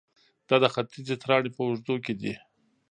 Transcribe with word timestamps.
دا 0.47 0.55
د 0.63 0.65
ختیځې 0.73 1.15
تراړې 1.21 1.49
په 1.55 1.61
اوږدو 1.67 1.95
کې 2.05 2.13
دي 2.21 2.33